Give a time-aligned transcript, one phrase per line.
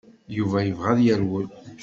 [0.37, 1.47] Yuba yebɣa ad yerwel.